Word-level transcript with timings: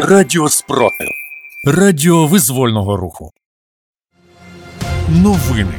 Радіо 0.00 0.48
Спротив. 0.48 1.08
Радіо 1.64 2.26
визвольного 2.26 2.96
руху. 2.96 3.30
Новини 5.08 5.74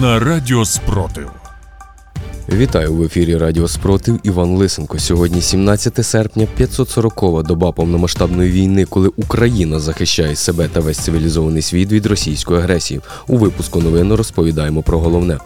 на 0.00 0.18
Радіо 0.18 0.64
Спротив. 0.64 1.30
Вітаю 2.48 2.94
в 2.94 3.02
ефірі 3.02 3.36
Радіо 3.36 3.68
Спротив 3.68 4.20
Іван 4.22 4.56
Лисенко. 4.56 4.98
Сьогодні 4.98 5.40
17 5.40 6.06
серпня, 6.06 6.46
540-ва 6.58 7.42
доба 7.42 7.72
повномасштабної 7.72 8.50
війни, 8.50 8.84
коли 8.84 9.08
Україна 9.16 9.80
захищає 9.80 10.36
себе 10.36 10.68
та 10.68 10.80
весь 10.80 10.98
цивілізований 10.98 11.62
світ 11.62 11.92
від 11.92 12.06
російської 12.06 12.60
агресії. 12.60 13.00
У 13.26 13.38
випуску 13.38 13.80
новин 13.80 14.12
розповідаємо 14.14 14.82
про 14.82 14.98
головне. 14.98 15.38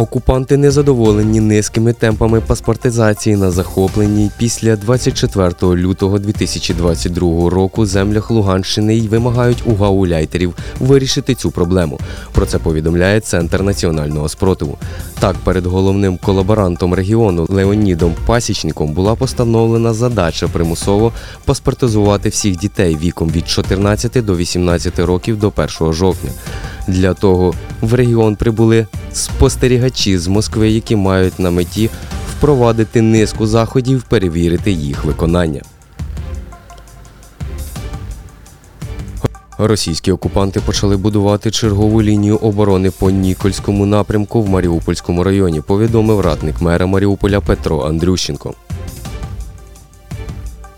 Окупанти 0.00 0.56
незадоволені 0.56 1.40
низькими 1.40 1.92
темпами 1.92 2.40
паспортизації 2.40 3.36
на 3.36 3.50
захопленій 3.50 4.30
після 4.38 4.76
24 4.76 5.52
лютого 5.62 6.18
2022 6.18 7.50
року 7.50 7.86
землях 7.86 8.30
Луганщини 8.30 8.96
й 8.96 9.08
вимагають 9.08 9.62
у 9.66 9.74
гауляйтерів 9.74 10.54
вирішити 10.80 11.34
цю 11.34 11.50
проблему. 11.50 11.98
Про 12.32 12.46
це 12.46 12.58
повідомляє 12.58 13.20
Центр 13.20 13.62
національного 13.62 14.28
спротиву. 14.28 14.78
Так, 15.18 15.36
перед 15.44 15.66
головним 15.66 16.16
колаборантом 16.16 16.94
регіону 16.94 17.46
Леонідом 17.48 18.14
Пасічником 18.26 18.92
була 18.92 19.14
постановлена 19.14 19.94
задача 19.94 20.48
примусово 20.48 21.12
паспортизувати 21.44 22.28
всіх 22.28 22.56
дітей 22.56 22.98
віком 23.02 23.30
від 23.30 23.48
14 23.48 24.24
до 24.24 24.36
18 24.36 24.98
років 24.98 25.38
до 25.38 25.52
1 25.56 25.92
жовтня. 25.92 26.30
Для 26.88 27.14
того 27.14 27.54
в 27.80 27.94
регіон 27.94 28.36
прибули 28.36 28.86
спостерігачі 29.12 30.18
з 30.18 30.26
Москви, 30.26 30.70
які 30.70 30.96
мають 30.96 31.38
на 31.38 31.50
меті 31.50 31.90
впровадити 32.30 33.02
низку 33.02 33.46
заходів, 33.46 34.02
перевірити 34.02 34.72
їх 34.72 35.04
виконання. 35.04 35.62
Російські 39.58 40.12
окупанти 40.12 40.60
почали 40.60 40.96
будувати 40.96 41.50
чергову 41.50 42.02
лінію 42.02 42.36
оборони 42.36 42.90
по 42.90 43.10
Нікольському 43.10 43.86
напрямку 43.86 44.42
в 44.42 44.48
Маріупольському 44.48 45.24
районі, 45.24 45.60
повідомив 45.60 46.20
радник 46.20 46.60
мера 46.60 46.86
Маріуполя 46.86 47.40
Петро 47.40 47.80
Андрющенко. 47.80 48.54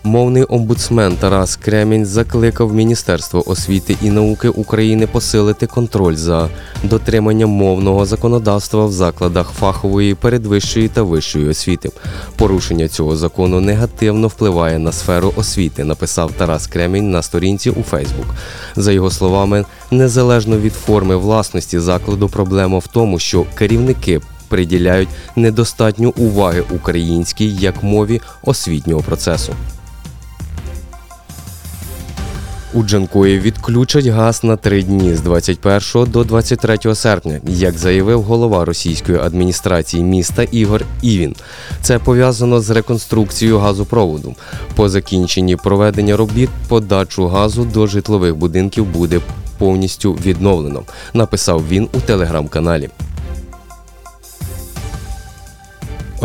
Мовний 0.05 0.45
омбудсмен 0.49 1.15
Тарас 1.15 1.55
Кремінь 1.55 2.05
закликав 2.05 2.73
Міністерство 2.73 3.49
освіти 3.49 3.97
і 4.01 4.09
науки 4.09 4.49
України 4.49 5.07
посилити 5.07 5.67
контроль 5.67 6.15
за 6.15 6.49
дотриманням 6.83 7.49
мовного 7.49 8.05
законодавства 8.05 8.85
в 8.85 8.91
закладах 8.91 9.49
фахової, 9.59 10.15
передвищої 10.15 10.87
та 10.87 11.03
вищої 11.03 11.49
освіти. 11.49 11.91
Порушення 12.35 12.87
цього 12.87 13.15
закону 13.15 13.59
негативно 13.59 14.27
впливає 14.27 14.79
на 14.79 14.91
сферу 14.91 15.33
освіти, 15.35 15.83
написав 15.83 16.31
Тарас 16.31 16.67
Кремінь 16.67 17.11
на 17.11 17.21
сторінці 17.21 17.69
у 17.69 17.83
Фейсбук. 17.83 18.25
За 18.75 18.91
його 18.91 19.11
словами, 19.11 19.65
незалежно 19.91 20.57
від 20.57 20.73
форми 20.73 21.15
власності 21.15 21.79
закладу, 21.79 22.29
проблема 22.29 22.77
в 22.77 22.87
тому, 22.87 23.19
що 23.19 23.45
керівники 23.55 24.21
приділяють 24.47 25.09
недостатньо 25.35 26.13
уваги 26.17 26.63
українській 26.71 27.55
як 27.55 27.83
мові 27.83 28.21
освітнього 28.43 29.01
процесу. 29.01 29.53
У 32.75 32.83
Джанкої 32.83 33.39
відключать 33.39 34.05
газ 34.05 34.43
на 34.43 34.57
три 34.57 34.83
дні 34.83 35.15
з 35.15 35.21
21 35.21 36.11
до 36.11 36.23
23 36.23 36.95
серпня, 36.95 37.39
як 37.47 37.77
заявив 37.77 38.21
голова 38.21 38.65
російської 38.65 39.17
адміністрації 39.17 40.03
міста 40.03 40.43
Ігор 40.43 40.85
Івін. 41.01 41.35
Це 41.81 41.99
пов'язано 41.99 42.61
з 42.61 42.69
реконструкцією 42.69 43.59
газопроводу. 43.59 44.35
По 44.75 44.89
закінченні 44.89 45.55
проведення 45.55 46.17
робіт 46.17 46.49
подачу 46.67 47.27
газу 47.27 47.67
до 47.73 47.87
житлових 47.87 48.35
будинків 48.35 48.85
буде 48.85 49.19
повністю 49.57 50.13
відновлено. 50.13 50.83
Написав 51.13 51.67
він 51.69 51.89
у 51.93 51.99
телеграм-каналі. 51.99 52.89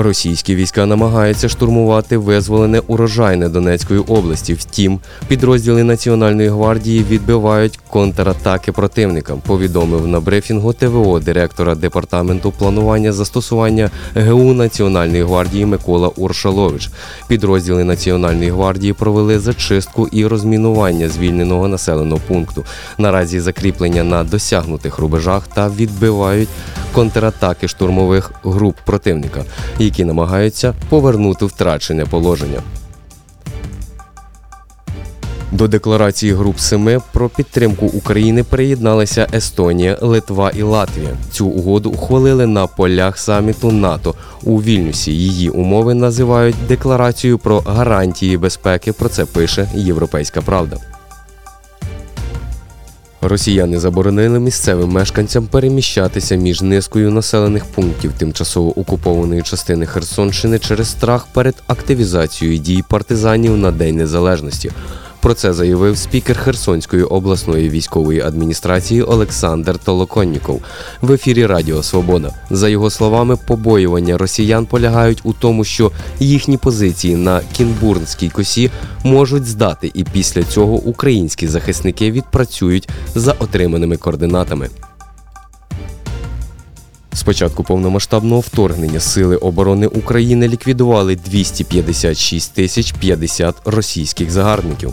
Російські 0.00 0.54
війська 0.54 0.86
намагаються 0.86 1.48
штурмувати 1.48 2.16
визволене 2.16 2.82
урожайне 2.86 3.48
Донецької 3.48 4.00
області. 4.00 4.54
Втім, 4.54 5.00
підрозділи 5.28 5.84
Національної 5.84 6.48
гвардії 6.48 7.04
відбивають 7.10 7.78
контратаки 7.88 8.72
противника. 8.72 9.36
Повідомив 9.36 10.06
на 10.06 10.20
брифінгу 10.20 10.72
ТВО 10.72 11.20
директора 11.20 11.74
департаменту 11.74 12.52
планування 12.58 13.12
застосування 13.12 13.90
ГУ 14.14 14.54
Національної 14.54 15.22
гвардії 15.22 15.66
Микола 15.66 16.08
Уршалович. 16.08 16.90
Підрозділи 17.28 17.84
Національної 17.84 18.50
гвардії 18.50 18.92
провели 18.92 19.38
зачистку 19.38 20.08
і 20.12 20.26
розмінування 20.26 21.08
звільненого 21.08 21.68
населеного 21.68 22.20
пункту. 22.28 22.64
Наразі 22.98 23.40
закріплення 23.40 24.04
на 24.04 24.24
досягнутих 24.24 24.98
рубежах 24.98 25.48
та 25.54 25.68
відбивають 25.68 26.48
контратаки 26.92 27.68
штурмових 27.68 28.32
груп 28.44 28.76
противника 28.84 29.44
які 29.88 30.04
намагаються 30.04 30.74
повернути 30.88 31.44
втрачене 31.44 32.04
положення. 32.04 32.62
До 35.52 35.68
декларації 35.68 36.32
груп 36.32 36.58
Семи 36.58 37.00
про 37.12 37.28
підтримку 37.28 37.86
України 37.86 38.44
приєдналися 38.44 39.26
Естонія, 39.34 39.98
Литва 40.00 40.50
і 40.54 40.62
Латвія. 40.62 41.16
Цю 41.30 41.46
угоду 41.46 41.90
ухвалили 41.90 42.46
на 42.46 42.66
полях 42.66 43.18
саміту 43.18 43.72
НАТО 43.72 44.14
у 44.44 44.62
Вільнюсі. 44.62 45.12
Її 45.12 45.50
умови 45.50 45.94
називають 45.94 46.56
декларацією 46.68 47.38
про 47.38 47.60
гарантії 47.60 48.36
безпеки. 48.36 48.92
Про 48.92 49.08
це 49.08 49.24
пише 49.24 49.68
Європейська 49.74 50.40
Правда. 50.40 50.97
Росіяни 53.20 53.80
заборонили 53.80 54.40
місцевим 54.40 54.88
мешканцям 54.88 55.46
переміщатися 55.46 56.34
між 56.34 56.62
низкою 56.62 57.10
населених 57.10 57.64
пунктів 57.64 58.12
тимчасово 58.18 58.80
окупованої 58.80 59.42
частини 59.42 59.86
Херсонщини 59.86 60.58
через 60.58 60.88
страх 60.90 61.26
перед 61.32 61.54
активізацією 61.66 62.58
дій 62.58 62.84
партизанів 62.88 63.56
на 63.56 63.72
День 63.72 63.96
Незалежності. 63.96 64.70
Про 65.20 65.34
це 65.34 65.52
заявив 65.52 65.98
спікер 65.98 66.38
Херсонської 66.38 67.02
обласної 67.02 67.68
військової 67.68 68.20
адміністрації 68.20 69.02
Олександр 69.02 69.78
Толоконніков 69.78 70.62
в 71.02 71.12
ефірі 71.12 71.46
Радіо 71.46 71.82
Свобода. 71.82 72.34
За 72.50 72.68
його 72.68 72.90
словами, 72.90 73.36
побоювання 73.46 74.18
росіян 74.18 74.66
полягають 74.66 75.20
у 75.24 75.32
тому, 75.32 75.64
що 75.64 75.92
їхні 76.20 76.56
позиції 76.56 77.16
на 77.16 77.40
Кінбурнській 77.52 78.28
косі 78.28 78.70
можуть 79.04 79.46
здати, 79.46 79.90
і 79.94 80.04
після 80.04 80.42
цього 80.42 80.74
українські 80.74 81.48
захисники 81.48 82.10
відпрацюють 82.10 82.88
за 83.14 83.32
отриманими 83.32 83.96
координатами. 83.96 84.68
З 87.18 87.22
початку 87.22 87.64
повномасштабного 87.64 88.40
вторгнення 88.40 89.00
Сили 89.00 89.36
оборони 89.36 89.86
України 89.86 90.48
ліквідували 90.48 91.16
256 91.16 92.54
тисяч 92.54 92.92
50 92.92 93.54
російських 93.64 94.30
загарбників. 94.30 94.92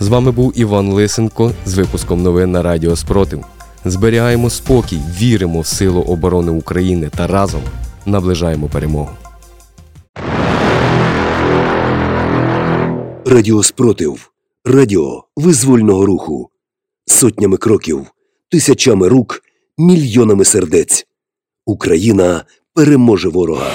З 0.00 0.08
вами 0.08 0.30
був 0.30 0.52
Іван 0.56 0.92
Лисенко 0.92 1.52
з 1.64 1.74
випуском 1.74 2.22
новин 2.22 2.52
на 2.52 2.62
Радіо 2.62 2.96
Спротив. 2.96 3.44
Зберігаємо 3.84 4.50
спокій, 4.50 5.00
віримо 5.20 5.60
в 5.60 5.66
силу 5.66 6.00
оборони 6.00 6.52
України 6.52 7.10
та 7.16 7.26
разом 7.26 7.62
наближаємо 8.06 8.68
перемогу. 8.68 9.10
Радіо 13.26 13.62
Спротив. 13.62 14.30
Радіо 14.64 15.24
визвольного 15.36 16.06
руху. 16.06 16.50
Сотнями 17.06 17.56
кроків, 17.56 18.06
тисячами 18.50 19.08
рук, 19.08 19.42
мільйонами 19.78 20.44
сердець. 20.44 21.06
Україна 21.66 22.44
переможе 22.74 23.28
ворога. 23.28 23.70